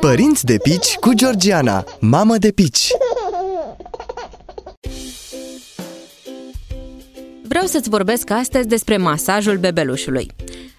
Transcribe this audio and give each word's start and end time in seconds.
Părinți 0.00 0.44
de 0.44 0.56
pici 0.62 0.94
cu 0.94 1.12
Georgiana, 1.14 1.84
mamă 2.00 2.36
de 2.36 2.50
pici 2.50 2.88
Vreau 7.48 7.66
să-ți 7.66 7.88
vorbesc 7.88 8.30
astăzi 8.30 8.68
despre 8.68 8.96
masajul 8.96 9.56
bebelușului. 9.56 10.30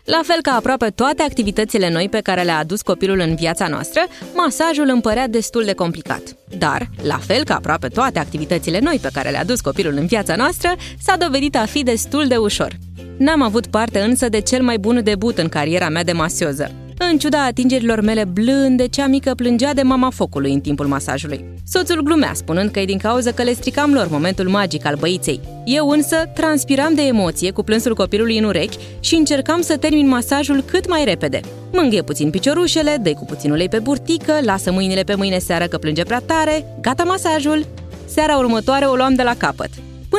La 0.05 0.19
fel 0.23 0.41
ca 0.41 0.51
aproape 0.51 0.89
toate 0.89 1.21
activitățile 1.21 1.89
noi 1.89 2.09
pe 2.09 2.19
care 2.19 2.41
le-a 2.41 2.57
adus 2.57 2.81
copilul 2.81 3.19
în 3.19 3.35
viața 3.35 3.67
noastră, 3.67 4.01
masajul 4.35 4.89
îmi 4.89 5.01
părea 5.01 5.27
destul 5.27 5.63
de 5.63 5.73
complicat. 5.73 6.21
Dar, 6.57 6.89
la 7.01 7.17
fel 7.17 7.43
ca 7.43 7.55
aproape 7.55 7.87
toate 7.87 8.19
activitățile 8.19 8.79
noi 8.79 8.99
pe 9.01 9.09
care 9.13 9.29
le-a 9.29 9.39
adus 9.39 9.61
copilul 9.61 9.93
în 9.93 10.05
viața 10.05 10.35
noastră, 10.35 10.75
s-a 11.03 11.15
dovedit 11.17 11.55
a 11.55 11.65
fi 11.65 11.83
destul 11.83 12.27
de 12.27 12.35
ușor. 12.35 12.77
N-am 13.17 13.41
avut 13.41 13.67
parte 13.67 13.99
însă 13.99 14.29
de 14.29 14.39
cel 14.39 14.63
mai 14.63 14.77
bun 14.77 15.03
debut 15.03 15.37
în 15.37 15.49
cariera 15.49 15.89
mea 15.89 16.03
de 16.03 16.11
masioză. 16.11 16.71
În 17.01 17.17
ciuda 17.17 17.45
atingerilor 17.45 18.01
mele 18.01 18.23
blânde, 18.23 18.87
cea 18.87 19.07
mică 19.07 19.33
plângea 19.35 19.73
de 19.73 19.81
mama 19.81 20.09
focului 20.09 20.53
în 20.53 20.59
timpul 20.59 20.87
masajului. 20.87 21.45
Soțul 21.67 22.01
glumea, 22.01 22.33
spunând 22.33 22.71
că 22.71 22.79
e 22.79 22.85
din 22.85 22.97
cauza 22.97 23.31
că 23.31 23.43
le 23.43 23.53
stricam 23.53 23.93
lor 23.93 24.09
momentul 24.09 24.49
magic 24.49 24.85
al 24.85 24.95
băiței. 24.95 25.39
Eu 25.65 25.89
însă 25.89 26.15
transpiram 26.33 26.93
de 26.93 27.01
emoție 27.01 27.51
cu 27.51 27.63
plânsul 27.63 27.95
copilului 27.95 28.37
în 28.37 28.43
urechi 28.43 28.77
și 28.99 29.15
încercam 29.15 29.61
să 29.61 29.77
termin 29.77 30.07
masajul 30.07 30.61
cât 30.61 30.89
mai 30.89 31.03
repede. 31.03 31.39
Mângâie 31.71 32.01
puțin 32.01 32.29
piciorușele, 32.29 32.97
dă 33.01 33.13
cu 33.13 33.25
puțin 33.25 33.51
ulei 33.51 33.69
pe 33.69 33.79
burtică, 33.79 34.33
lasă 34.41 34.71
mâinile 34.71 35.03
pe 35.03 35.15
mâine 35.15 35.37
seară 35.37 35.65
că 35.65 35.77
plânge 35.77 36.03
prea 36.03 36.21
tare, 36.25 36.65
gata 36.81 37.03
masajul! 37.03 37.65
Seara 38.05 38.37
următoare 38.37 38.85
o 38.85 38.95
luam 38.95 39.13
de 39.13 39.23
la 39.23 39.35
capăt. 39.37 39.69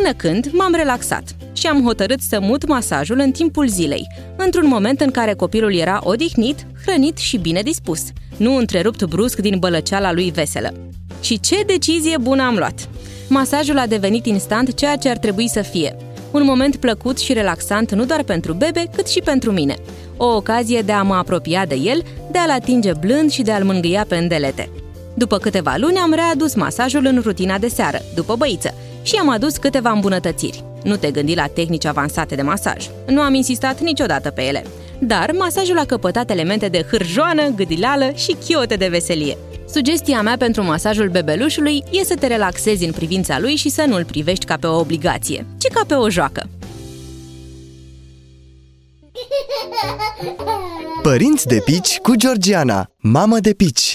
Până 0.02 0.12
când 0.12 0.50
m-am 0.52 0.74
relaxat 0.74 1.36
și 1.52 1.66
am 1.66 1.82
hotărât 1.84 2.20
să 2.20 2.40
mut 2.40 2.66
masajul 2.66 3.18
în 3.18 3.30
timpul 3.30 3.68
zilei, 3.68 4.06
într-un 4.36 4.66
moment 4.68 5.00
în 5.00 5.10
care 5.10 5.34
copilul 5.34 5.74
era 5.74 6.00
odihnit, 6.02 6.66
hrănit 6.86 7.16
și 7.16 7.38
bine 7.38 7.62
dispus, 7.62 8.02
nu 8.36 8.56
întrerupt 8.56 9.04
brusc 9.04 9.38
din 9.38 9.58
bălăceala 9.58 10.12
lui 10.12 10.30
veselă. 10.30 10.72
Și 11.20 11.40
ce 11.40 11.62
decizie 11.66 12.16
bună 12.20 12.42
am 12.42 12.54
luat! 12.56 12.88
Masajul 13.28 13.78
a 13.78 13.86
devenit 13.86 14.26
instant 14.26 14.74
ceea 14.74 14.96
ce 14.96 15.08
ar 15.08 15.18
trebui 15.18 15.48
să 15.48 15.62
fie. 15.62 15.96
Un 16.30 16.44
moment 16.44 16.76
plăcut 16.76 17.18
și 17.18 17.32
relaxant 17.32 17.92
nu 17.92 18.04
doar 18.04 18.22
pentru 18.22 18.52
bebe, 18.52 18.84
cât 18.94 19.08
și 19.08 19.20
pentru 19.20 19.52
mine. 19.52 19.74
O 20.16 20.26
ocazie 20.26 20.80
de 20.80 20.92
a 20.92 21.02
mă 21.02 21.14
apropia 21.14 21.66
de 21.66 21.74
el, 21.74 22.02
de 22.30 22.38
a-l 22.38 22.50
atinge 22.50 22.92
blând 23.00 23.30
și 23.30 23.42
de 23.42 23.52
a-l 23.52 23.64
mângâia 23.64 24.04
pe 24.08 24.16
îndelete. 24.16 24.70
După 25.14 25.38
câteva 25.38 25.74
luni 25.76 25.96
am 25.96 26.12
readus 26.12 26.54
masajul 26.54 27.06
în 27.06 27.20
rutina 27.22 27.58
de 27.58 27.68
seară, 27.68 27.98
după 28.14 28.36
băiță, 28.36 28.74
și 29.10 29.16
am 29.16 29.28
adus 29.28 29.56
câteva 29.56 29.90
îmbunătățiri. 29.90 30.64
Nu 30.82 30.96
te 30.96 31.10
gândi 31.10 31.34
la 31.34 31.46
tehnici 31.46 31.84
avansate 31.84 32.34
de 32.34 32.42
masaj. 32.42 32.86
Nu 33.06 33.20
am 33.20 33.34
insistat 33.34 33.80
niciodată 33.80 34.30
pe 34.30 34.42
ele. 34.42 34.64
Dar 34.98 35.30
masajul 35.38 35.78
a 35.78 35.84
căpătat 35.84 36.30
elemente 36.30 36.68
de 36.68 36.86
hârjoană, 36.90 37.48
gâdilală 37.48 38.12
și 38.14 38.36
chiote 38.46 38.74
de 38.74 38.88
veselie. 38.88 39.36
Sugestia 39.72 40.22
mea 40.22 40.36
pentru 40.36 40.64
masajul 40.64 41.08
bebelușului 41.08 41.82
e 41.90 42.04
să 42.04 42.14
te 42.14 42.26
relaxezi 42.26 42.84
în 42.84 42.92
privința 42.92 43.38
lui 43.38 43.56
și 43.56 43.68
să 43.68 43.84
nu-l 43.88 44.04
privești 44.04 44.44
ca 44.44 44.56
pe 44.56 44.66
o 44.66 44.78
obligație, 44.78 45.46
ci 45.58 45.66
ca 45.72 45.84
pe 45.86 45.94
o 45.94 46.10
joacă. 46.10 46.48
Părinți 51.02 51.46
de 51.46 51.62
pici 51.64 51.98
cu 51.98 52.14
Georgiana, 52.16 52.86
mamă 52.96 53.38
de 53.38 53.52
pici 53.52 53.89